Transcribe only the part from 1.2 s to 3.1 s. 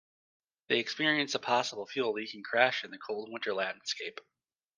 a possible fuel leak and crash in the